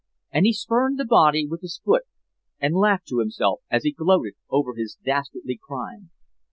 And 0.31 0.47
he 0.47 0.53
spurned 0.53 0.97
the 0.97 1.05
body 1.05 1.45
with 1.45 1.61
his 1.61 1.77
foot 1.85 2.05
and 2.59 2.73
laughed 2.73 3.05
to 3.09 3.19
himself 3.19 3.59
as 3.69 3.83
he 3.83 3.91
gloated 3.91 4.33
over 4.49 4.73
his 4.73 4.97
dastardly 5.05 5.59
crime. 5.63 6.09